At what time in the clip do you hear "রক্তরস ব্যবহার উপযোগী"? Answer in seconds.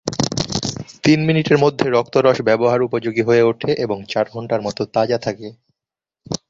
1.89-3.23